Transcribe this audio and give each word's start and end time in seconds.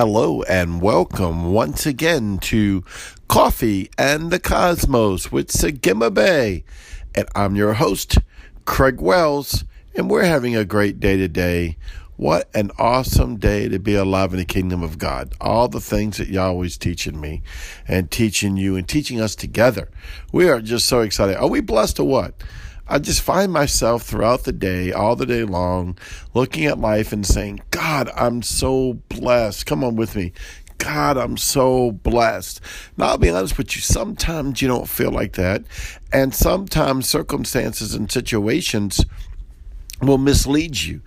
Hello 0.00 0.40
and 0.44 0.80
welcome 0.80 1.52
once 1.52 1.84
again 1.84 2.38
to 2.38 2.82
Coffee 3.28 3.90
and 3.98 4.30
the 4.30 4.40
Cosmos 4.40 5.30
with 5.30 5.48
Sagima 5.48 6.08
Bay. 6.08 6.64
And 7.14 7.28
I'm 7.34 7.54
your 7.54 7.74
host, 7.74 8.16
Craig 8.64 8.98
Wells, 9.02 9.66
and 9.94 10.08
we're 10.08 10.24
having 10.24 10.56
a 10.56 10.64
great 10.64 11.00
day 11.00 11.18
today. 11.18 11.76
What 12.16 12.48
an 12.54 12.70
awesome 12.78 13.36
day 13.36 13.68
to 13.68 13.78
be 13.78 13.94
alive 13.94 14.32
in 14.32 14.38
the 14.38 14.46
kingdom 14.46 14.82
of 14.82 14.96
God. 14.96 15.34
All 15.38 15.68
the 15.68 15.80
things 15.80 16.16
that 16.16 16.28
Yahweh's 16.28 16.78
teaching 16.78 17.20
me 17.20 17.42
and 17.86 18.10
teaching 18.10 18.56
you 18.56 18.76
and 18.76 18.88
teaching 18.88 19.20
us 19.20 19.34
together. 19.34 19.90
We 20.32 20.48
are 20.48 20.62
just 20.62 20.86
so 20.86 21.00
excited. 21.00 21.36
Are 21.36 21.50
we 21.50 21.60
blessed 21.60 22.00
or 22.00 22.08
what? 22.08 22.42
I 22.92 22.98
just 22.98 23.22
find 23.22 23.52
myself 23.52 24.02
throughout 24.02 24.42
the 24.42 24.52
day, 24.52 24.90
all 24.90 25.14
the 25.14 25.24
day 25.24 25.44
long, 25.44 25.96
looking 26.34 26.66
at 26.66 26.80
life 26.80 27.12
and 27.12 27.24
saying, 27.24 27.62
God, 27.70 28.10
I'm 28.16 28.42
so 28.42 28.94
blessed. 29.08 29.64
Come 29.64 29.84
on 29.84 29.94
with 29.94 30.16
me. 30.16 30.32
God, 30.78 31.16
I'm 31.16 31.36
so 31.36 31.92
blessed. 31.92 32.60
Now, 32.96 33.10
I'll 33.10 33.18
be 33.18 33.30
honest 33.30 33.56
with 33.58 33.76
you, 33.76 33.80
sometimes 33.80 34.60
you 34.60 34.66
don't 34.66 34.88
feel 34.88 35.12
like 35.12 35.34
that. 35.34 35.62
And 36.12 36.34
sometimes 36.34 37.08
circumstances 37.08 37.94
and 37.94 38.10
situations 38.10 39.04
will 40.02 40.18
mislead 40.18 40.80
you 40.80 41.00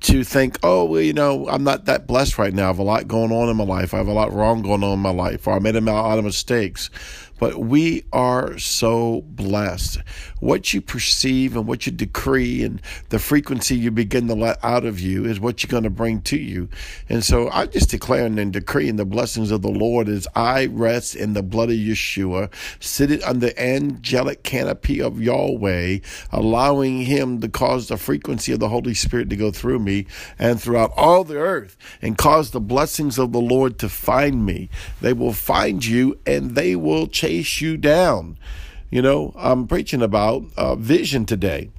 to 0.00 0.24
think, 0.24 0.58
oh, 0.62 0.84
well, 0.84 1.00
you 1.00 1.12
know, 1.12 1.48
I'm 1.48 1.64
not 1.64 1.84
that 1.84 2.06
blessed 2.06 2.38
right 2.38 2.54
now. 2.54 2.64
I 2.64 2.66
have 2.68 2.78
a 2.78 2.82
lot 2.82 3.06
going 3.06 3.32
on 3.32 3.48
in 3.48 3.56
my 3.56 3.64
life. 3.64 3.92
I 3.92 3.98
have 3.98 4.08
a 4.08 4.12
lot 4.12 4.32
wrong 4.32 4.62
going 4.62 4.82
on 4.82 4.94
in 4.94 4.98
my 4.98 5.10
life, 5.10 5.46
or 5.46 5.54
I 5.54 5.58
made 5.58 5.76
a 5.76 5.80
lot 5.80 6.18
of 6.18 6.24
mistakes. 6.24 6.90
But 7.38 7.58
we 7.58 8.04
are 8.12 8.58
so 8.58 9.22
blessed. 9.22 10.00
What 10.40 10.74
you 10.74 10.82
perceive 10.82 11.56
and 11.56 11.66
what 11.66 11.86
you 11.86 11.92
decree 11.92 12.62
and 12.62 12.82
the 13.08 13.18
frequency 13.18 13.76
you 13.76 13.90
begin 13.90 14.28
to 14.28 14.34
let 14.34 14.62
out 14.62 14.84
of 14.84 15.00
you 15.00 15.24
is 15.24 15.40
what 15.40 15.62
you're 15.62 15.70
going 15.70 15.84
to 15.84 15.90
bring 15.90 16.20
to 16.22 16.36
you. 16.36 16.68
And 17.08 17.24
so 17.24 17.48
I 17.48 17.64
just 17.64 17.88
declaring 17.88 18.38
and 18.38 18.52
decreeing 18.52 18.96
the 18.96 19.06
blessings 19.06 19.50
of 19.50 19.62
the 19.62 19.70
Lord 19.70 20.06
as 20.06 20.28
I 20.34 20.66
rest 20.66 21.16
in 21.16 21.32
the 21.32 21.42
blood 21.42 21.70
of 21.70 21.76
Yeshua, 21.76 22.52
sitting 22.78 23.22
under 23.22 23.46
the 23.46 23.62
angelic 23.62 24.42
canopy 24.42 25.00
of 25.00 25.22
Yahweh, 25.22 26.00
allowing 26.32 27.00
Him 27.00 27.40
to 27.40 27.48
cause 27.48 27.88
the 27.88 27.96
frequency 27.96 28.52
of 28.52 28.60
the 28.60 28.68
Holy 28.68 28.92
Spirit 28.92 29.30
to 29.30 29.36
go 29.36 29.50
through 29.50 29.78
me 29.78 29.89
and 30.38 30.60
throughout 30.60 30.92
all 30.96 31.24
the 31.24 31.36
earth 31.36 31.76
and 32.00 32.18
cause 32.18 32.50
the 32.50 32.60
blessings 32.60 33.18
of 33.18 33.32
the 33.32 33.40
Lord 33.40 33.78
to 33.78 33.88
find 33.88 34.44
me. 34.44 34.68
They 35.00 35.12
will 35.12 35.32
find 35.32 35.84
you 35.84 36.18
and 36.26 36.54
they 36.54 36.76
will 36.76 37.06
chase 37.06 37.60
you 37.60 37.76
down. 37.76 38.38
You 38.90 39.02
know, 39.02 39.32
I'm 39.36 39.66
preaching 39.66 40.02
about 40.02 40.44
uh, 40.56 40.74
vision 40.74 41.24
today 41.26 41.70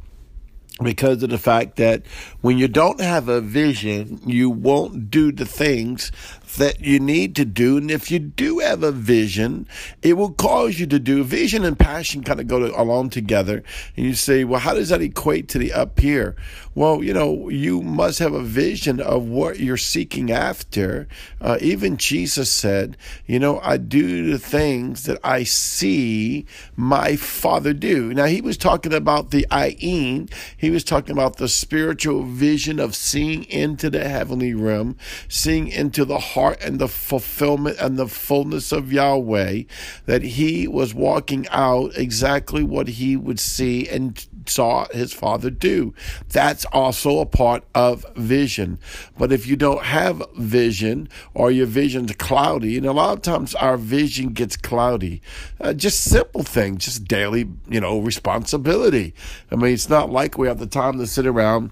because 0.83 1.21
of 1.23 1.29
the 1.29 1.37
fact 1.37 1.75
that 1.77 2.05
when 2.41 2.57
you 2.57 2.67
don't 2.67 2.99
have 2.99 3.27
a 3.27 3.41
vision, 3.41 4.19
you 4.25 4.49
won't 4.49 5.09
do 5.09 5.31
the 5.31 5.45
things 5.45 6.11
that 6.57 6.81
you 6.81 6.99
need 6.99 7.35
to 7.35 7.45
do. 7.45 7.77
And 7.77 7.89
if 7.89 8.11
you 8.11 8.19
do 8.19 8.59
have 8.59 8.83
a 8.83 8.91
vision, 8.91 9.67
it 10.01 10.13
will 10.13 10.31
cause 10.31 10.79
you 10.79 10.85
to 10.87 10.99
do. 10.99 11.23
Vision 11.23 11.63
and 11.63 11.77
passion 11.77 12.23
kind 12.23 12.39
of 12.39 12.47
go 12.47 12.59
to, 12.59 12.79
along 12.79 13.11
together. 13.11 13.63
And 13.95 14.05
you 14.05 14.13
say, 14.13 14.43
well, 14.43 14.59
how 14.59 14.73
does 14.73 14.89
that 14.89 15.01
equate 15.01 15.47
to 15.49 15.57
the 15.57 15.71
up 15.71 15.99
here? 15.99 16.35
Well, 16.73 17.03
you 17.03 17.13
know, 17.13 17.49
you 17.49 17.81
must 17.81 18.19
have 18.19 18.33
a 18.33 18.41
vision 18.41 18.99
of 18.99 19.25
what 19.27 19.59
you're 19.59 19.77
seeking 19.77 20.31
after. 20.31 21.07
Uh, 21.39 21.57
even 21.61 21.97
Jesus 21.97 22.49
said, 22.49 22.97
you 23.25 23.39
know, 23.39 23.59
I 23.61 23.77
do 23.77 24.31
the 24.31 24.39
things 24.39 25.03
that 25.03 25.19
I 25.23 25.43
see 25.43 26.45
my 26.75 27.15
Father 27.15 27.73
do. 27.73 28.13
Now, 28.13 28.25
he 28.25 28.41
was 28.41 28.57
talking 28.57 28.93
about 28.93 29.31
the 29.31 29.45
ayin. 29.51 30.31
He 30.57 30.69
was 30.71 30.83
talking 30.83 31.11
about 31.11 31.37
the 31.37 31.47
spiritual 31.47 32.23
vision 32.23 32.79
of 32.79 32.95
seeing 32.95 33.43
into 33.45 33.89
the 33.89 34.07
heavenly 34.07 34.53
realm, 34.53 34.97
seeing 35.27 35.67
into 35.67 36.05
the 36.05 36.19
heart 36.19 36.61
and 36.61 36.79
the 36.79 36.87
fulfillment 36.87 37.77
and 37.79 37.97
the 37.97 38.07
fullness 38.07 38.71
of 38.71 38.91
Yahweh, 38.91 39.63
that 40.05 40.21
he 40.21 40.67
was 40.67 40.93
walking 40.93 41.47
out 41.49 41.97
exactly 41.97 42.63
what 42.63 42.87
he 42.87 43.15
would 43.15 43.39
see 43.39 43.87
and 43.87 44.27
saw 44.47 44.85
his 44.91 45.13
father 45.13 45.49
do. 45.49 45.93
That's 46.29 46.65
also 46.65 47.19
a 47.19 47.25
part 47.25 47.63
of 47.75 48.05
vision. 48.15 48.79
But 49.17 49.31
if 49.31 49.47
you 49.47 49.55
don't 49.55 49.83
have 49.83 50.23
vision 50.35 51.09
or 51.33 51.51
your 51.51 51.65
vision's 51.65 52.13
cloudy, 52.15 52.77
and 52.77 52.85
a 52.85 52.91
lot 52.91 53.13
of 53.13 53.21
times 53.21 53.55
our 53.55 53.77
vision 53.77 54.29
gets 54.29 54.57
cloudy, 54.57 55.21
uh, 55.59 55.73
just 55.73 56.01
simple 56.01 56.43
things, 56.43 56.85
just 56.85 57.05
daily, 57.05 57.49
you 57.69 57.79
know, 57.79 57.99
responsibility. 57.99 59.13
I 59.51 59.55
mean, 59.55 59.73
it's 59.73 59.89
not 59.89 60.09
like 60.09 60.37
we 60.37 60.47
have 60.47 60.59
the 60.59 60.67
time 60.67 60.97
to 60.99 61.07
sit 61.07 61.25
around 61.25 61.71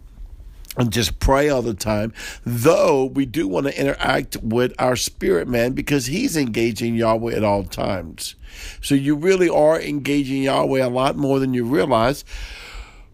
and 0.80 0.92
just 0.92 1.20
pray 1.20 1.50
all 1.50 1.62
the 1.62 1.74
time. 1.74 2.14
Though 2.46 3.06
we 3.06 3.26
do 3.26 3.48
want 3.48 3.68
to 3.68 3.80
interact 3.80 4.38
with 4.38 4.74
our 4.80 4.96
spirit 4.96 5.48
man 5.48 5.74
because 5.74 6.08
he's 6.08 6.38
engaging 6.38 6.96
Yahweh 6.96 7.36
at 7.36 7.44
all 7.44 7.66
times. 7.66 8.36
So 8.82 8.96
you 8.96 9.16
really 9.16 9.50
are 9.50 9.80
engaging 9.80 10.44
Yahweh 10.44 10.84
a 10.84 10.90
lot 10.90 11.18
more 11.18 11.40
than 11.40 11.54
you 11.54 11.66
realize. 11.66 12.24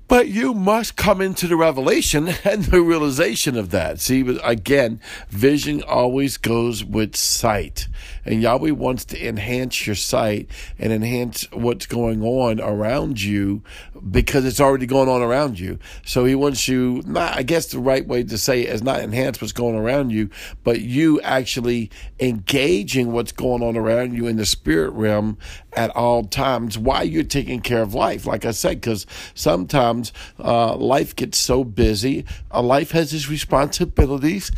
But 0.07 0.27
you 0.27 0.53
must 0.53 0.95
come 0.95 1.19
into 1.19 1.47
the 1.47 1.55
revelation 1.55 2.27
and 2.43 2.65
the 2.65 2.81
realization 2.81 3.57
of 3.57 3.71
that. 3.71 3.99
See, 3.99 4.21
again, 4.43 5.01
vision 5.29 5.81
always 5.81 6.37
goes 6.37 6.83
with 6.83 7.15
sight. 7.15 7.87
And 8.25 8.41
Yahweh 8.41 8.71
wants 8.71 9.05
to 9.05 9.27
enhance 9.27 9.85
your 9.85 9.95
sight 9.95 10.49
and 10.79 10.91
enhance 10.91 11.49
what's 11.51 11.85
going 11.85 12.23
on 12.23 12.59
around 12.59 13.21
you 13.21 13.61
because 14.09 14.45
it's 14.45 14.59
already 14.59 14.87
going 14.87 15.07
on 15.07 15.21
around 15.21 15.59
you. 15.59 15.79
So 16.03 16.25
he 16.25 16.35
wants 16.35 16.67
you, 16.67 17.03
not, 17.05 17.37
I 17.37 17.43
guess 17.43 17.67
the 17.67 17.79
right 17.79 18.05
way 18.05 18.23
to 18.23 18.37
say 18.37 18.61
it 18.61 18.69
is 18.69 18.83
not 18.83 18.99
enhance 18.99 19.39
what's 19.39 19.53
going 19.53 19.75
around 19.75 20.09
you, 20.11 20.29
but 20.63 20.81
you 20.81 21.21
actually 21.21 21.91
engaging 22.19 23.11
what's 23.11 23.31
going 23.31 23.61
on 23.61 23.77
around 23.77 24.13
you 24.13 24.27
in 24.27 24.37
the 24.37 24.45
spirit 24.45 24.91
realm 24.91 25.37
at 25.73 25.95
all 25.95 26.23
times 26.23 26.77
while 26.77 27.03
you're 27.03 27.23
taking 27.23 27.61
care 27.61 27.81
of 27.81 27.93
life. 27.93 28.25
Like 28.25 28.45
I 28.45 28.51
said, 28.51 28.81
because 28.81 29.05
sometimes 29.33 30.11
uh, 30.39 30.75
life 30.75 31.15
gets 31.15 31.37
so 31.37 31.63
busy, 31.63 32.25
uh, 32.51 32.61
life 32.61 32.91
has 32.91 33.13
its 33.13 33.29
responsibilities. 33.29 34.51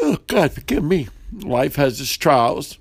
Oh, 0.00 0.18
God, 0.26 0.52
forgive 0.52 0.84
me. 0.84 1.08
Life 1.32 1.76
has 1.76 2.00
its 2.00 2.16
trials 2.16 2.78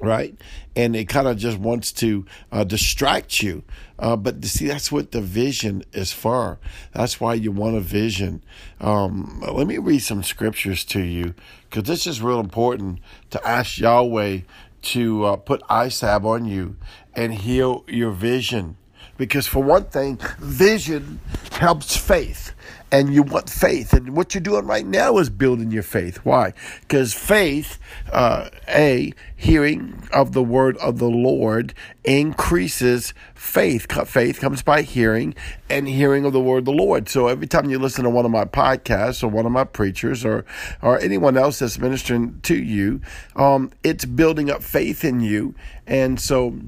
right? 0.00 0.34
And 0.74 0.94
it 0.94 1.06
kind 1.08 1.26
of 1.26 1.38
just 1.38 1.58
wants 1.58 1.92
to 1.92 2.26
uh, 2.52 2.64
distract 2.64 3.42
you. 3.42 3.62
Uh, 3.98 4.16
but 4.16 4.44
see, 4.44 4.66
that's 4.66 4.92
what 4.92 5.12
the 5.12 5.20
vision 5.20 5.84
is 5.92 6.12
for. 6.12 6.58
That's 6.92 7.20
why 7.20 7.34
you 7.34 7.50
want 7.50 7.76
a 7.76 7.80
vision. 7.80 8.44
Um, 8.80 9.42
let 9.50 9.66
me 9.66 9.78
read 9.78 10.00
some 10.00 10.22
scriptures 10.22 10.84
to 10.86 11.00
you 11.00 11.34
because 11.68 11.84
this 11.84 12.06
is 12.06 12.20
real 12.20 12.40
important 12.40 13.00
to 13.30 13.46
ask 13.46 13.78
Yahweh 13.78 14.40
to 14.82 15.24
uh, 15.24 15.36
put 15.36 15.62
salve 15.90 16.26
on 16.26 16.44
you 16.44 16.76
and 17.14 17.34
heal 17.34 17.84
your 17.88 18.10
vision. 18.10 18.76
Because 19.16 19.46
for 19.46 19.62
one 19.62 19.84
thing, 19.84 20.18
vision 20.38 21.20
helps 21.52 21.96
faith 21.96 22.54
and 22.92 23.12
you 23.12 23.22
want 23.22 23.50
faith. 23.50 23.92
And 23.92 24.16
what 24.16 24.34
you're 24.34 24.40
doing 24.40 24.66
right 24.66 24.86
now 24.86 25.18
is 25.18 25.28
building 25.28 25.70
your 25.70 25.82
faith. 25.82 26.18
Why? 26.18 26.52
Because 26.82 27.12
faith, 27.14 27.78
uh, 28.12 28.48
A, 28.68 29.12
hearing 29.34 30.08
of 30.12 30.32
the 30.32 30.42
word 30.42 30.76
of 30.78 30.98
the 30.98 31.08
Lord 31.08 31.74
increases 32.04 33.12
faith. 33.34 33.90
Faith 34.08 34.40
comes 34.40 34.62
by 34.62 34.82
hearing 34.82 35.34
and 35.68 35.88
hearing 35.88 36.24
of 36.24 36.32
the 36.32 36.40
word 36.40 36.58
of 36.58 36.64
the 36.66 36.72
Lord. 36.72 37.08
So 37.08 37.26
every 37.28 37.46
time 37.46 37.68
you 37.68 37.78
listen 37.78 38.04
to 38.04 38.10
one 38.10 38.24
of 38.24 38.30
my 38.30 38.44
podcasts 38.44 39.22
or 39.22 39.28
one 39.28 39.46
of 39.46 39.52
my 39.52 39.64
preachers 39.64 40.24
or, 40.24 40.44
or 40.80 40.98
anyone 41.00 41.36
else 41.36 41.58
that's 41.58 41.78
ministering 41.78 42.40
to 42.42 42.56
you, 42.56 43.00
um, 43.34 43.72
it's 43.82 44.04
building 44.04 44.50
up 44.50 44.62
faith 44.62 45.04
in 45.04 45.20
you. 45.20 45.54
And 45.86 46.20
so, 46.20 46.58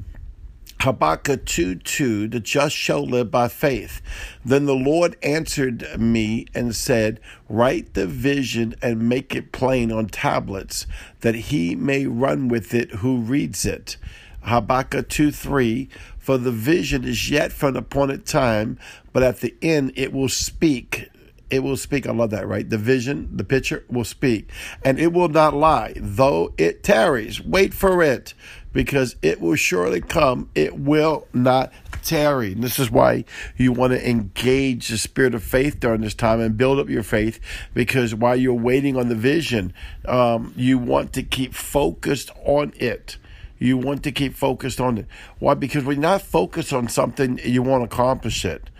Habakkuk 0.81 1.45
2 1.45 1.75
2, 1.75 2.29
the 2.29 2.39
just 2.39 2.77
shall 2.77 3.05
live 3.05 3.33
by 3.33 3.49
faith. 3.49 4.01
Then 4.45 4.67
the 4.67 4.77
Lord 4.77 5.17
answered 5.25 5.85
me 5.99 6.47
and 6.55 6.75
said, 6.75 7.19
Write 7.49 7.95
the 7.95 8.07
vision 8.07 8.77
and 8.81 9.09
make 9.09 9.35
it 9.35 9.51
plain 9.51 9.91
on 9.91 10.07
tablets, 10.07 10.87
that 11.21 11.35
he 11.35 11.75
may 11.75 12.07
run 12.07 12.47
with 12.47 12.75
it 12.75 12.93
who 12.97 13.19
reads 13.19 13.65
it. 13.67 13.97
Habakkuk 14.43 15.09
2 15.09 15.33
3, 15.33 15.89
For 16.17 16.39
the 16.39 16.53
vision 16.53 17.03
is 17.03 17.29
yet 17.29 17.51
for 17.51 17.69
an 17.69 17.77
appointed 17.77 18.25
time, 18.25 18.79
but 19.13 19.25
at 19.25 19.41
the 19.41 19.57
end 19.61 19.93
it 19.97 20.13
will 20.13 20.29
speak 20.29 21.11
it 21.51 21.63
will 21.63 21.77
speak. 21.77 22.07
I 22.07 22.13
love 22.13 22.31
that, 22.31 22.47
right? 22.47 22.69
The 22.69 22.79
vision, 22.79 23.29
the 23.35 23.45
picture 23.45 23.85
will 23.89 24.05
speak, 24.05 24.51
and 24.85 24.99
it 24.99 25.13
will 25.13 25.29
not 25.29 25.55
lie, 25.55 25.95
though 25.97 26.53
it 26.59 26.83
tarries. 26.83 27.41
Wait 27.41 27.73
for 27.73 28.03
it 28.03 28.35
because 28.73 29.17
it 29.23 29.41
will 29.41 29.57
surely 29.57 30.01
come. 30.01 30.51
It 30.55 30.79
will 30.79 31.27
not 31.33 31.73
tarry. 32.03 32.53
And 32.53 32.63
this 32.63 32.79
is 32.79 32.91
why 32.91 33.25
you 33.57 33.73
want 33.73 33.93
to 33.93 34.09
engage 34.09 34.89
the 34.89 34.99
spirit 34.99 35.35
of 35.35 35.43
faith 35.43 35.81
during 35.81 36.01
this 36.01 36.15
time 36.15 36.41
and 36.41 36.57
build 36.57 36.79
up 36.79 36.89
your 36.89 37.03
faith 37.03 37.41
because 37.75 38.15
while 38.15 38.37
you're 38.37 38.55
waiting 38.55 38.97
on 38.97 39.09
the 39.09 39.15
vision, 39.15 39.73
um, 40.07 40.53
you 40.57 40.79
want 40.79 41.13
to 41.15 41.23
keep 41.23 41.55
focused 41.55 42.31
on 42.45 42.73
it. 42.77 43.17
You 43.59 43.77
want 43.77 44.05
to 44.05 44.13
keep 44.13 44.35
focused 44.35 44.81
on 44.81 44.99
it. 44.99 45.07
Why? 45.39 45.55
Because 45.55 45.85
when 45.85 45.97
you're 45.97 46.03
not 46.03 46.23
focused 46.23 46.73
on 46.73 46.89
something, 46.89 47.41
you 47.43 47.63
won't 47.63 47.85
accomplish 47.85 48.45
it. 48.45 48.71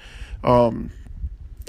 Um, 0.45 0.91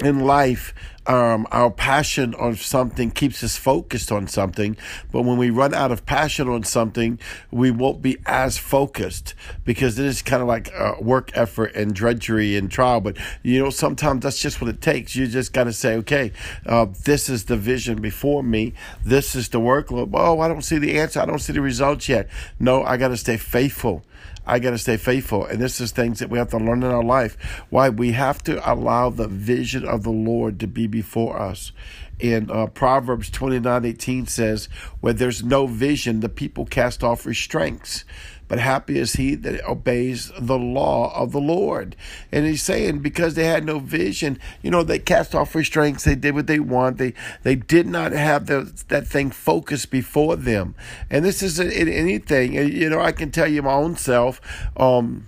in 0.03 0.19
life, 0.19 0.73
um, 1.09 1.47
our 1.51 1.71
passion 1.71 2.35
on 2.35 2.55
something 2.55 3.09
keeps 3.09 3.43
us 3.43 3.57
focused 3.57 4.11
on 4.11 4.27
something. 4.27 4.77
But 5.11 5.23
when 5.23 5.37
we 5.37 5.49
run 5.49 5.73
out 5.73 5.91
of 5.91 6.05
passion 6.05 6.47
on 6.47 6.63
something, 6.63 7.17
we 7.49 7.71
won't 7.71 8.01
be 8.01 8.17
as 8.27 8.59
focused 8.59 9.33
because 9.65 9.97
it 9.97 10.05
is 10.05 10.21
kind 10.21 10.41
of 10.41 10.47
like 10.47 10.71
uh, 10.73 10.93
work 11.01 11.31
effort 11.33 11.73
and 11.73 11.95
drudgery 11.95 12.55
and 12.55 12.69
trial. 12.69 13.01
But, 13.01 13.17
you 13.41 13.59
know, 13.59 13.71
sometimes 13.71 14.21
that's 14.21 14.39
just 14.39 14.61
what 14.61 14.69
it 14.69 14.81
takes. 14.81 15.15
You 15.15 15.25
just 15.25 15.51
got 15.51 15.63
to 15.63 15.73
say, 15.73 15.95
okay, 15.95 16.31
uh, 16.67 16.85
this 17.05 17.27
is 17.27 17.45
the 17.45 17.57
vision 17.57 17.99
before 18.01 18.43
me. 18.43 18.73
This 19.03 19.35
is 19.35 19.49
the 19.49 19.59
workload. 19.59 20.11
Oh, 20.13 20.39
I 20.41 20.47
don't 20.47 20.61
see 20.61 20.77
the 20.77 20.99
answer. 20.99 21.19
I 21.19 21.25
don't 21.25 21.39
see 21.39 21.53
the 21.53 21.61
results 21.61 22.07
yet. 22.07 22.29
No, 22.59 22.83
I 22.83 22.97
got 22.97 23.07
to 23.07 23.17
stay 23.17 23.37
faithful. 23.37 24.03
I 24.49 24.59
got 24.59 24.71
to 24.71 24.77
stay 24.79 24.97
faithful. 24.97 25.45
And 25.45 25.61
this 25.61 25.79
is 25.79 25.91
things 25.91 26.19
that 26.19 26.29
we 26.29 26.39
have 26.39 26.49
to 26.49 26.57
learn 26.57 26.81
in 26.81 26.91
our 26.91 27.03
life. 27.03 27.37
Why? 27.69 27.89
We 27.89 28.13
have 28.13 28.43
to 28.43 28.71
allow 28.71 29.11
the 29.11 29.27
vision 29.27 29.85
of 29.85 30.03
the 30.03 30.11
Lord 30.11 30.59
to 30.61 30.67
be 30.67 30.87
before 30.87 31.39
us. 31.39 31.71
In 32.19 32.49
uh, 32.51 32.67
Proverbs 32.67 33.29
29 33.29 33.85
18 33.85 34.25
says, 34.25 34.67
Where 34.99 35.13
there's 35.13 35.43
no 35.43 35.67
vision, 35.67 36.19
the 36.19 36.29
people 36.29 36.65
cast 36.65 37.03
off 37.03 37.25
restraints 37.25 38.03
but 38.49 38.59
happy 38.59 38.99
is 38.99 39.13
he 39.13 39.35
that 39.35 39.63
obeys 39.63 40.31
the 40.37 40.57
law 40.57 41.15
of 41.15 41.31
the 41.31 41.39
Lord. 41.39 41.95
And 42.31 42.45
he's 42.45 42.63
saying 42.63 42.99
because 42.99 43.35
they 43.35 43.45
had 43.45 43.63
no 43.63 43.79
vision, 43.79 44.39
you 44.61 44.71
know, 44.71 44.83
they 44.83 44.99
cast 44.99 45.33
off 45.33 45.55
restraints, 45.55 46.03
they 46.03 46.15
did 46.15 46.35
what 46.35 46.47
they 46.47 46.59
want, 46.59 46.97
they 46.97 47.13
they 47.43 47.55
did 47.55 47.87
not 47.87 48.11
have 48.11 48.47
the, 48.47 48.73
that 48.89 49.07
thing 49.07 49.31
focused 49.31 49.91
before 49.91 50.35
them. 50.35 50.75
And 51.09 51.23
this 51.23 51.41
isn't 51.41 51.71
anything, 51.71 52.53
you 52.53 52.89
know, 52.89 52.99
I 52.99 53.13
can 53.13 53.31
tell 53.31 53.47
you 53.47 53.61
my 53.61 53.73
own 53.73 53.95
self. 53.95 54.41
Um, 54.75 55.27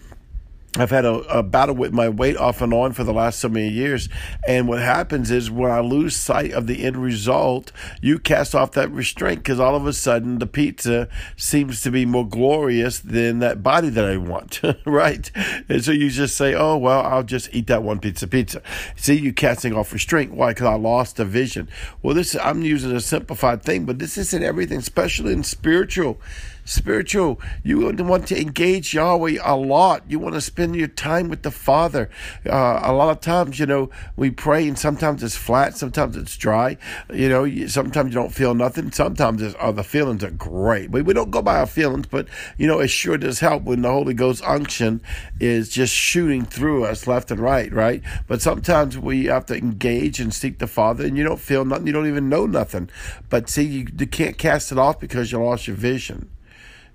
I've 0.77 0.89
had 0.89 1.03
a, 1.03 1.15
a, 1.39 1.43
battle 1.43 1.75
with 1.75 1.91
my 1.91 2.07
weight 2.07 2.37
off 2.37 2.61
and 2.61 2.73
on 2.73 2.93
for 2.93 3.03
the 3.03 3.11
last 3.11 3.39
so 3.39 3.49
many 3.49 3.67
years. 3.67 4.07
And 4.47 4.69
what 4.69 4.79
happens 4.79 5.29
is 5.29 5.51
when 5.51 5.69
I 5.69 5.81
lose 5.81 6.15
sight 6.15 6.53
of 6.53 6.65
the 6.65 6.85
end 6.85 6.95
result, 6.95 7.73
you 7.99 8.17
cast 8.17 8.55
off 8.55 8.71
that 8.71 8.89
restraint 8.89 9.39
because 9.39 9.59
all 9.59 9.75
of 9.75 9.85
a 9.85 9.91
sudden 9.91 10.39
the 10.39 10.47
pizza 10.47 11.09
seems 11.35 11.81
to 11.81 11.91
be 11.91 12.05
more 12.05 12.25
glorious 12.25 12.99
than 12.99 13.39
that 13.39 13.61
body 13.61 13.89
that 13.89 14.05
I 14.05 14.15
want, 14.15 14.61
right? 14.85 15.29
And 15.67 15.83
so 15.83 15.91
you 15.91 16.09
just 16.09 16.37
say, 16.37 16.53
oh, 16.53 16.77
well, 16.77 17.01
I'll 17.01 17.23
just 17.23 17.53
eat 17.53 17.67
that 17.67 17.83
one 17.83 17.99
pizza 17.99 18.25
pizza. 18.25 18.61
See, 18.95 19.19
you 19.19 19.33
casting 19.33 19.73
off 19.73 19.91
restraint. 19.91 20.31
Why? 20.33 20.51
Because 20.51 20.67
I 20.67 20.75
lost 20.75 21.17
the 21.17 21.25
vision. 21.25 21.67
Well, 22.01 22.15
this 22.15 22.33
I'm 22.37 22.61
using 22.61 22.93
a 22.93 23.01
simplified 23.01 23.61
thing, 23.61 23.83
but 23.83 23.99
this 23.99 24.17
isn't 24.17 24.41
everything, 24.41 24.77
especially 24.77 25.33
in 25.33 25.43
spiritual 25.43 26.17
spiritual. 26.65 27.39
You 27.63 27.79
want 27.79 28.27
to 28.27 28.39
engage 28.39 28.93
Yahweh 28.93 29.37
a 29.43 29.55
lot. 29.55 30.03
You 30.07 30.19
want 30.19 30.35
to 30.35 30.41
spend 30.41 30.60
your 30.73 30.87
time 30.87 31.29
with 31.29 31.43
the 31.43 31.51
Father. 31.51 32.09
Uh, 32.45 32.79
a 32.83 32.93
lot 32.93 33.09
of 33.09 33.19
times, 33.19 33.59
you 33.59 33.65
know, 33.65 33.89
we 34.15 34.31
pray 34.31 34.67
and 34.67 34.77
sometimes 34.77 35.23
it's 35.23 35.35
flat, 35.35 35.77
sometimes 35.77 36.15
it's 36.15 36.37
dry. 36.37 36.77
You 37.13 37.29
know, 37.29 37.67
sometimes 37.67 38.13
you 38.13 38.19
don't 38.19 38.33
feel 38.33 38.53
nothing. 38.53 38.91
Sometimes 38.91 39.55
oh, 39.59 39.71
the 39.71 39.83
feelings 39.83 40.23
are 40.23 40.31
great. 40.31 40.91
But 40.91 41.05
we 41.05 41.13
don't 41.13 41.31
go 41.31 41.41
by 41.41 41.59
our 41.59 41.65
feelings, 41.65 42.07
but, 42.07 42.27
you 42.57 42.67
know, 42.67 42.79
it 42.79 42.89
sure 42.89 43.17
does 43.17 43.39
help 43.39 43.63
when 43.63 43.81
the 43.81 43.91
Holy 43.91 44.13
Ghost 44.13 44.43
unction 44.45 45.01
is 45.39 45.69
just 45.69 45.93
shooting 45.93 46.45
through 46.45 46.85
us 46.85 47.07
left 47.07 47.31
and 47.31 47.39
right, 47.39 47.71
right? 47.73 48.01
But 48.27 48.41
sometimes 48.41 48.97
we 48.97 49.25
have 49.25 49.45
to 49.47 49.55
engage 49.55 50.19
and 50.19 50.33
seek 50.33 50.59
the 50.59 50.67
Father 50.67 51.05
and 51.05 51.17
you 51.17 51.23
don't 51.23 51.39
feel 51.39 51.65
nothing. 51.65 51.87
You 51.87 51.93
don't 51.93 52.07
even 52.07 52.29
know 52.29 52.45
nothing. 52.45 52.89
But 53.29 53.49
see, 53.49 53.63
you, 53.63 53.87
you 53.97 54.07
can't 54.07 54.37
cast 54.37 54.71
it 54.71 54.77
off 54.77 54.99
because 54.99 55.31
you 55.31 55.41
lost 55.41 55.67
your 55.67 55.75
vision. 55.75 56.29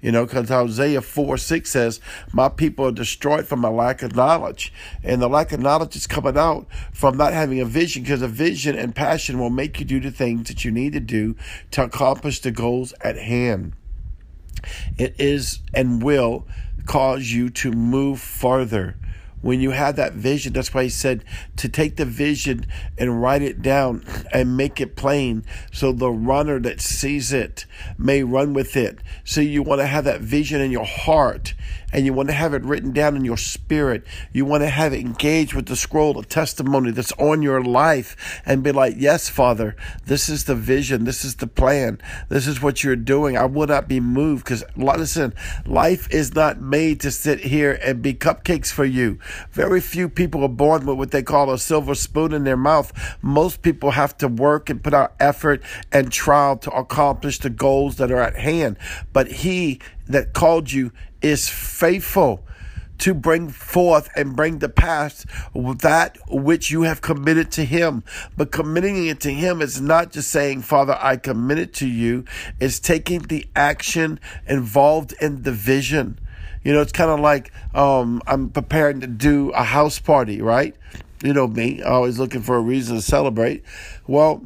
You 0.01 0.13
know, 0.13 0.27
because 0.27 0.49
Hosea 0.49 1.01
4 1.01 1.39
6 1.39 1.71
says, 1.71 2.01
My 2.33 2.49
people 2.49 2.87
are 2.87 2.93
destroyed 2.93 3.47
from 3.47 3.65
a 3.65 3.71
lack 3.71 4.03
of 4.03 4.15
knowledge. 4.15 4.73
And 5.03 5.21
the 5.21 5.29
lack 5.29 5.53
of 5.53 5.61
knowledge 5.61 5.97
is 5.97 6.07
coming 6.07 6.37
out 6.37 6.67
from 6.93 7.17
not 7.17 7.33
having 7.33 7.61
a 7.61 7.65
vision, 7.65 8.03
because 8.03 8.23
a 8.23 8.29
vision 8.29 8.77
and 8.77 8.95
passion 8.95 9.39
will 9.39 9.51
make 9.51 9.81
you 9.81 9.87
do 9.87 10.01
the 10.01 10.11
things 10.11 10.49
that 10.49 10.65
you 10.65 10.71
need 10.71 10.93
to 10.93 11.01
do 11.01 11.35
to 11.73 11.85
accomplish 11.85 12.41
the 12.41 12.51
goals 12.51 12.93
at 13.01 13.17
hand. 13.17 13.73
It 14.99 15.15
is 15.19 15.61
and 15.75 16.03
will 16.03 16.47
cause 16.87 17.33
you 17.33 17.51
to 17.51 17.73
move 17.73 18.21
farther 18.21 18.97
when 19.47 19.61
you 19.61 19.71
have 19.71 19.95
that 19.95 20.13
vision, 20.13 20.53
that's 20.53 20.75
why 20.75 20.83
he 20.83 20.89
said 20.89 21.25
to 21.55 21.69
take 21.69 21.95
the 21.95 22.05
vision 22.05 22.67
and 22.99 23.23
write 23.23 23.43
it 23.43 23.63
down 23.63 24.05
and 24.33 24.57
make 24.57 24.81
it 24.81 24.97
plain 24.97 25.45
so 25.73 25.93
the 25.93 26.11
runner 26.11 26.59
that 26.59 26.81
sees 26.81 27.33
it 27.33 27.65
may 27.97 28.25
run 28.25 28.55
with 28.55 28.77
it. 28.77 28.99
So 29.23 29.41
you 29.41 29.63
want 29.63 29.81
to 29.81 29.87
have 29.87 30.03
that 30.03 30.21
vision 30.21 30.61
in 30.61 30.73
your 30.73 30.85
heart 30.85 31.55
and 31.93 32.05
you 32.05 32.13
want 32.13 32.29
to 32.29 32.35
have 32.35 32.55
it 32.55 32.65
written 32.65 32.93
down 32.93 33.17
in 33.17 33.25
your 33.25 33.37
spirit. 33.37 34.05
You 34.33 34.45
want 34.45 34.63
to 34.63 34.69
have 34.69 34.93
it 34.93 35.01
engaged 35.01 35.55
with 35.55 35.67
the 35.67 35.77
scroll 35.77 36.19
of 36.19 36.29
testimony 36.29 36.91
that's 36.91 37.13
on 37.13 37.43
your 37.43 37.63
life 37.63 38.41
and 38.45 38.63
be 38.63 38.73
like, 38.73 38.95
Yes, 38.99 39.29
Father, 39.29 39.77
this 40.05 40.29
is 40.29 40.45
the 40.45 40.55
vision. 40.55 41.05
This 41.05 41.25
is 41.25 41.37
the 41.37 41.47
plan. 41.47 42.01
This 42.29 42.47
is 42.47 42.61
what 42.61 42.83
you're 42.83 42.97
doing. 42.97 43.37
I 43.37 43.45
will 43.45 43.67
not 43.67 43.89
be 43.89 44.01
moved 44.01 44.45
because, 44.45 44.65
listen, 44.77 45.35
life 45.65 46.09
is 46.11 46.35
not 46.35 46.61
made 46.61 47.01
to 47.01 47.11
sit 47.11 47.41
here 47.41 47.79
and 47.83 48.03
be 48.03 48.15
cupcakes 48.15 48.73
for 48.73 48.85
you. 48.85 49.19
Very 49.53 49.81
few 49.81 50.09
people 50.09 50.43
are 50.43 50.49
born 50.49 50.87
with 50.87 50.99
what 50.99 51.11
they 51.13 51.23
call 51.23 51.53
a 51.53 51.59
silver 51.59 51.95
spoon 51.95 52.33
in 52.33 52.45
their 52.45 52.57
mouth. 52.57 52.93
Most 53.23 53.63
people 53.63 53.93
have 53.93 54.17
to 54.19 54.29
work 54.29 54.69
and 54.69 54.83
put 54.83 54.95
out 54.95 55.15
effort 55.21 55.63
and 55.93 56.11
trial 56.11 56.57
to 56.59 56.71
accomplish 56.73 57.39
the 57.39 57.51
goals 57.51 57.97
that 57.97 58.11
are 58.11 58.21
at 58.21 58.37
hand. 58.37 58.77
But 59.13 59.29
He 59.29 59.81
that 60.09 60.33
called 60.33 60.73
you 60.73 60.93
is 61.23 61.49
faithful 61.49 62.45
to 62.99 63.15
bring 63.15 63.51
forth 63.51 64.09
and 64.17 64.35
bring 64.35 64.59
to 64.61 64.69
pass 64.69 65.27
that 65.55 66.17
which 66.29 66.71
you 66.71 66.83
have 66.83 67.01
committed 67.01 67.51
to 67.53 67.65
him. 67.65 68.03
But 68.37 68.53
committing 68.53 69.07
it 69.07 69.21
to 69.21 69.33
him 69.33 69.61
is 69.61 69.81
not 69.81 70.13
just 70.13 70.31
saying, 70.31 70.63
Father, 70.63 70.97
I 71.01 71.17
commit 71.17 71.59
it 71.59 71.75
to 71.75 71.87
you. 71.87 72.25
It's 72.61 72.79
taking 72.79 73.21
the 73.21 73.47
action 73.55 74.19
involved 74.47 75.15
in 75.21 75.43
the 75.43 75.53
vision. 75.53 76.19
You 76.65 76.73
know, 76.73 76.81
it's 76.81 76.93
kind 76.93 77.11
of 77.11 77.21
like 77.21 77.53
um, 77.75 78.23
I'm 78.27 78.51
preparing 78.51 79.01
to 79.01 79.07
do 79.07 79.51
a 79.51 79.63
house 79.63 79.99
party, 79.99 80.43
right? 80.43 80.75
You 81.23 81.33
know 81.33 81.47
me, 81.47 81.83
always 81.83 82.19
looking 82.19 82.43
for 82.43 82.57
a 82.57 82.61
reason 82.61 82.97
to 82.97 83.03
celebrate. 83.03 83.63
Well, 84.07 84.45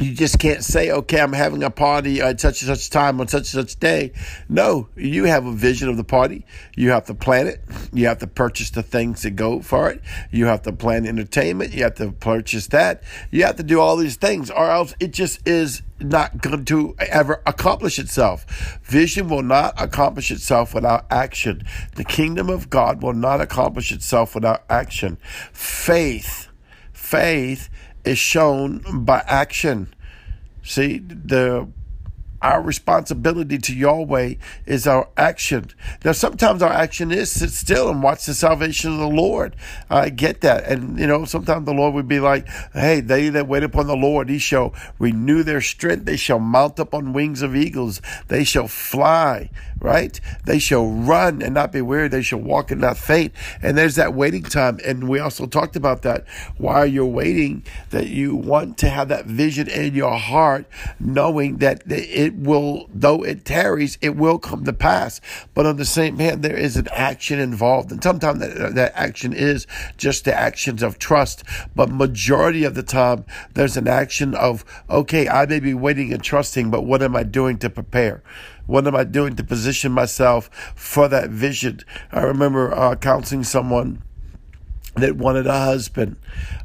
you 0.00 0.14
just 0.14 0.38
can't 0.38 0.64
say, 0.64 0.90
okay, 0.90 1.20
I'm 1.20 1.34
having 1.34 1.62
a 1.62 1.70
party 1.70 2.22
at 2.22 2.40
such 2.40 2.62
and 2.62 2.68
such 2.68 2.88
time 2.88 3.20
on 3.20 3.28
such 3.28 3.52
and 3.54 3.68
such 3.68 3.78
day. 3.78 4.12
No, 4.48 4.88
you 4.96 5.24
have 5.24 5.44
a 5.44 5.52
vision 5.52 5.88
of 5.90 5.98
the 5.98 6.04
party. 6.04 6.46
You 6.74 6.90
have 6.90 7.06
to 7.06 7.14
plan 7.14 7.46
it. 7.46 7.60
You 7.92 8.06
have 8.06 8.18
to 8.18 8.26
purchase 8.26 8.70
the 8.70 8.82
things 8.82 9.22
that 9.22 9.32
go 9.32 9.60
for 9.60 9.90
it. 9.90 10.00
You 10.30 10.46
have 10.46 10.62
to 10.62 10.72
plan 10.72 11.06
entertainment. 11.06 11.74
You 11.74 11.82
have 11.84 11.96
to 11.96 12.10
purchase 12.10 12.68
that. 12.68 13.02
You 13.30 13.44
have 13.44 13.56
to 13.56 13.62
do 13.62 13.80
all 13.80 13.96
these 13.96 14.16
things, 14.16 14.50
or 14.50 14.70
else 14.70 14.94
it 14.98 15.12
just 15.12 15.46
is 15.46 15.82
not 16.00 16.40
going 16.40 16.64
to 16.64 16.96
ever 16.98 17.42
accomplish 17.46 17.98
itself. 17.98 18.80
Vision 18.84 19.28
will 19.28 19.42
not 19.42 19.80
accomplish 19.80 20.30
itself 20.30 20.74
without 20.74 21.04
action. 21.10 21.64
The 21.96 22.04
kingdom 22.04 22.48
of 22.48 22.70
God 22.70 23.02
will 23.02 23.12
not 23.12 23.42
accomplish 23.42 23.92
itself 23.92 24.34
without 24.34 24.64
action. 24.70 25.18
Faith, 25.52 26.48
faith 26.92 27.68
is 28.04 28.18
shown 28.18 29.04
by 29.04 29.22
action. 29.26 29.94
See, 30.62 30.98
the 30.98 31.68
our 32.42 32.60
responsibility 32.60 33.56
to 33.56 33.74
Yahweh 33.74 34.34
is 34.66 34.86
our 34.86 35.08
action. 35.16 35.70
Now, 36.04 36.12
sometimes 36.12 36.60
our 36.60 36.72
action 36.72 37.12
is 37.12 37.30
sit 37.30 37.50
still 37.50 37.88
and 37.88 38.02
watch 38.02 38.26
the 38.26 38.34
salvation 38.34 38.92
of 38.92 38.98
the 38.98 39.06
Lord. 39.06 39.54
I 39.88 40.10
get 40.10 40.40
that. 40.40 40.64
And, 40.64 40.98
you 40.98 41.06
know, 41.06 41.24
sometimes 41.24 41.66
the 41.66 41.72
Lord 41.72 41.94
would 41.94 42.08
be 42.08 42.20
like, 42.20 42.48
hey, 42.72 43.00
they 43.00 43.28
that 43.28 43.46
wait 43.46 43.62
upon 43.62 43.86
the 43.86 43.96
Lord, 43.96 44.28
he 44.28 44.38
shall 44.38 44.74
renew 44.98 45.42
their 45.42 45.60
strength. 45.60 46.04
They 46.04 46.16
shall 46.16 46.40
mount 46.40 46.80
up 46.80 46.94
on 46.94 47.12
wings 47.12 47.42
of 47.42 47.54
eagles. 47.54 48.02
They 48.28 48.42
shall 48.42 48.68
fly, 48.68 49.50
right? 49.80 50.20
They 50.44 50.58
shall 50.58 50.86
run 50.86 51.42
and 51.42 51.54
not 51.54 51.70
be 51.70 51.80
weary. 51.80 52.08
They 52.08 52.22
shall 52.22 52.40
walk 52.40 52.70
and 52.70 52.80
not 52.80 52.98
faint. 52.98 53.32
And 53.62 53.78
there's 53.78 53.94
that 53.96 54.14
waiting 54.14 54.42
time. 54.42 54.80
And 54.84 55.08
we 55.08 55.20
also 55.20 55.46
talked 55.46 55.76
about 55.76 56.02
that 56.02 56.26
while 56.56 56.86
you're 56.86 57.06
waiting, 57.06 57.64
that 57.90 58.08
you 58.08 58.34
want 58.34 58.78
to 58.78 58.88
have 58.88 59.08
that 59.08 59.26
vision 59.26 59.68
in 59.68 59.94
your 59.94 60.16
heart, 60.16 60.66
knowing 60.98 61.58
that 61.58 61.82
it 61.86 62.31
it 62.32 62.38
will, 62.38 62.88
though 62.92 63.22
it 63.22 63.44
tarries, 63.44 63.98
it 64.00 64.16
will 64.16 64.38
come 64.38 64.64
to 64.64 64.72
pass. 64.72 65.20
But 65.54 65.66
on 65.66 65.76
the 65.76 65.84
same 65.84 66.18
hand, 66.18 66.42
there 66.42 66.56
is 66.56 66.76
an 66.76 66.88
action 66.92 67.38
involved. 67.38 67.92
And 67.92 68.02
sometimes 68.02 68.40
that, 68.40 68.74
that 68.74 68.92
action 68.94 69.32
is 69.32 69.66
just 69.96 70.24
the 70.24 70.34
actions 70.34 70.82
of 70.82 70.98
trust. 70.98 71.44
But 71.76 71.90
majority 71.90 72.64
of 72.64 72.74
the 72.74 72.82
time, 72.82 73.24
there's 73.54 73.76
an 73.76 73.88
action 73.88 74.34
of, 74.34 74.64
okay, 74.88 75.28
I 75.28 75.46
may 75.46 75.60
be 75.60 75.74
waiting 75.74 76.12
and 76.12 76.22
trusting, 76.22 76.70
but 76.70 76.82
what 76.82 77.02
am 77.02 77.16
I 77.16 77.22
doing 77.22 77.58
to 77.58 77.70
prepare? 77.70 78.22
What 78.66 78.86
am 78.86 78.96
I 78.96 79.04
doing 79.04 79.36
to 79.36 79.44
position 79.44 79.92
myself 79.92 80.48
for 80.74 81.08
that 81.08 81.30
vision? 81.30 81.80
I 82.12 82.22
remember 82.22 82.72
uh, 82.72 82.94
counseling 82.96 83.44
someone 83.44 84.02
that 84.94 85.16
wanted 85.16 85.46
a 85.46 85.58
husband. 85.58 86.16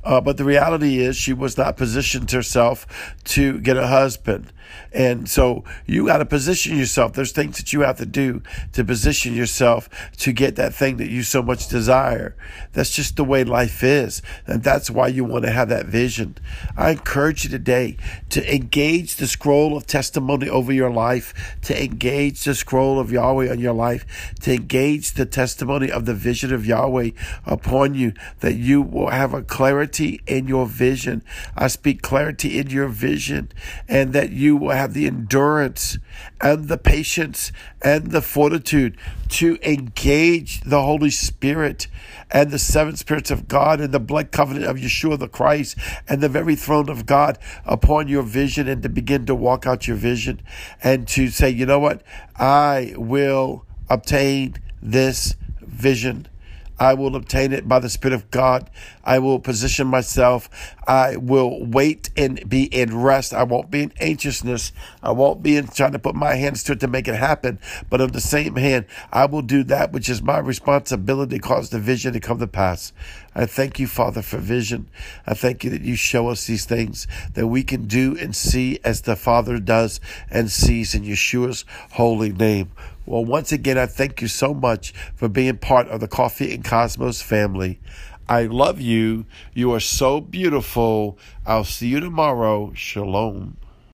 Uh, 0.04 0.22
but 0.22 0.38
the 0.38 0.44
reality 0.44 1.00
is, 1.00 1.16
she 1.16 1.34
was 1.34 1.58
not 1.58 1.78
positioned 1.78 2.30
herself 2.32 2.86
to 3.24 3.60
get 3.60 3.78
a 3.78 3.88
husband. 3.88 4.52
And 4.92 5.30
so 5.30 5.64
you 5.86 6.08
got 6.08 6.18
to 6.18 6.26
position 6.26 6.78
yourself. 6.78 7.14
There's 7.14 7.32
things 7.32 7.58
that 7.58 7.74
you 7.74 7.82
have 7.82 7.98
to 7.98 8.06
do 8.06 8.42
to 8.74 8.84
position 8.84 9.34
yourself 9.34 9.90
to 10.18 10.32
get 10.32 10.56
that 10.56 10.74
thing 10.74 10.98
that 10.98 11.10
you 11.10 11.24
so 11.24 11.42
much 11.42 11.68
desire. 11.68 12.36
That's 12.74 12.92
just 12.92 13.16
the 13.16 13.24
way 13.24 13.44
life 13.44 13.84
is. 13.84 14.22
And 14.46 14.64
that's 14.64 14.90
why 14.90 15.08
you 15.08 15.24
want 15.24 15.46
to 15.46 15.52
have 15.52 15.70
that 15.70 15.86
vision. 15.86 16.38
I 16.76 16.92
encourage 16.92 17.44
you 17.44 17.50
today 17.50 17.98
to 18.30 18.54
engage 18.54 19.16
the 19.16 19.28
scroll 19.28 19.76
of 19.76 19.86
testimony 19.86 20.50
over 20.50 20.72
your 20.72 20.92
life, 20.92 21.58
to 21.64 21.84
engage 21.84 22.44
the 22.44 22.56
scroll 22.56 23.00
of 23.00 23.12
Yahweh 23.12 23.52
on 23.52 23.60
your 23.60 23.74
life, 23.74 24.34
to 24.42 24.54
engage 24.54 25.14
the 25.14 25.26
testimony 25.26 25.92
of 25.92 26.06
the 26.06 26.14
vision 26.14 26.54
of 26.54 26.66
Yahweh 26.66 27.12
upon 27.46 27.94
you, 27.94 28.14
that 28.40 28.56
you 28.56 28.82
will 28.82 29.10
have 29.10 29.34
a 29.34 29.42
clarity 29.42 30.22
in 30.28 30.48
your 30.48 30.66
vision. 30.66 31.22
I 31.56 31.68
speak 31.68 32.02
clarity 32.02 32.58
in 32.60 32.70
your 32.70 32.88
vision 32.88 33.52
and 33.88 34.14
that 34.14 34.32
will 34.58 34.72
have 34.72 34.94
the 34.94 35.08
endurance 35.08 35.98
and 36.42 36.68
the 36.68 36.78
patience 36.78 37.52
and 37.82 38.12
the 38.12 38.22
fortitude 38.22 38.98
to 39.30 39.58
engage 39.62 40.62
the 40.62 40.82
Holy 40.82 41.10
Spirit 41.10 41.88
and 42.32 42.52
the 42.52 42.60
seven 42.60 42.96
spirits 42.96 43.32
of 43.32 43.48
God 43.48 43.80
and 43.80 43.94
the 43.94 44.00
blood 44.00 44.32
covenant 44.32 44.66
of 44.66 44.78
Yeshua 44.78 45.18
the 45.20 45.28
Christ 45.28 45.78
and 46.08 46.22
the 46.22 46.30
very 46.30 46.56
throne 46.56 46.90
of 46.90 47.06
God 47.06 47.38
upon 47.66 48.08
your 48.08 48.24
vision 48.24 48.68
and 48.68 48.84
to 48.84 48.90
begin 48.90 49.26
to 49.26 49.36
walk 49.36 49.66
out 49.66 49.88
your 49.88 49.98
vision 49.98 50.42
and 50.84 51.08
to 51.10 51.30
say, 51.30 51.50
you 51.50 51.66
know 51.66 51.80
what? 51.80 52.04
I 52.36 52.94
will 52.98 53.66
obtain 53.90 54.56
this 54.82 55.36
vision. 55.62 56.28
I 56.80 56.94
will 56.94 57.16
obtain 57.16 57.54
it 57.54 57.68
by 57.68 57.80
the 57.80 57.90
Spirit 57.90 58.14
of 58.14 58.30
God. 58.32 58.70
I 59.04 59.20
will 59.20 59.40
position 59.40 59.88
myself. 59.88 60.50
I 60.88 61.18
will 61.18 61.66
wait 61.66 62.10
and 62.16 62.48
be 62.48 62.66
in 62.66 62.98
rest. 62.98 63.34
I 63.34 63.44
won't 63.44 63.72
be 63.72 63.84
in 63.84 63.94
anxiousness. 64.00 64.72
I 65.02 65.12
won't 65.12 65.42
be 65.42 65.58
in 65.58 65.68
trying 65.68 65.94
to 65.94 66.00
put 66.00 66.16
my 66.16 66.36
hands 66.36 66.64
to 66.64 66.74
it 66.74 66.80
to 66.82 66.88
make 66.88 67.08
it 67.08 67.16
happen. 67.16 67.60
But 67.90 68.02
on 68.02 68.12
the 68.12 68.22
same 68.22 68.56
hand, 68.56 68.86
I 69.12 69.26
will 69.26 69.42
do 69.42 69.64
that 69.66 69.92
which 69.92 70.10
is 70.10 70.22
my 70.22 70.38
responsibility 70.40 71.38
to 71.38 71.42
cause 71.42 71.70
the 71.70 71.80
vision 71.80 72.14
to 72.14 72.20
come 72.20 72.40
to 72.40 72.48
pass. 72.48 72.94
I 73.34 73.46
thank 73.46 73.80
you, 73.80 73.88
Father, 73.88 74.22
for 74.22 74.38
vision. 74.38 74.90
I 75.26 75.34
thank 75.34 75.64
you 75.64 75.70
that 75.72 75.82
you 75.82 75.96
show 75.96 76.30
us 76.30 76.46
these 76.46 76.66
things 76.66 77.08
that 77.34 77.48
we 77.48 77.64
can 77.64 77.86
do 77.86 78.18
and 78.18 78.36
see 78.36 78.80
as 78.84 79.02
the 79.02 79.16
Father 79.16 79.60
does 79.60 80.00
and 80.30 80.52
sees 80.52 80.96
in 80.96 81.04
Yeshua's 81.04 81.66
holy 81.92 82.34
name. 82.34 82.72
Well, 83.08 83.24
once 83.24 83.54
again, 83.54 83.78
I 83.78 83.86
thank 83.86 84.22
you 84.22 84.28
so 84.28 84.54
much 84.54 84.94
for 85.16 85.30
being 85.30 85.60
part 85.60 85.88
of 85.88 86.02
the 86.02 86.10
Coffee 86.10 86.54
and 86.54 86.62
Cosmos 86.62 87.22
family. 87.22 87.80
I 88.28 88.44
love 88.48 88.82
you. 88.82 89.26
You 89.54 89.72
are 89.76 89.80
so 89.80 90.20
beautiful. 90.20 91.18
I'll 91.46 91.64
see 91.64 91.88
you 91.88 92.02
tomorrow. 92.02 92.74
Shalom. 92.76 93.56